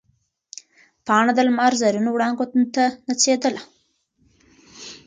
پاڼه 1.05 1.31
د 1.35 1.39
لمر 1.47 1.73
زرینو 1.81 2.09
وړانګو 2.13 2.45
ته 2.75 2.83
نڅېدله. 3.07 3.61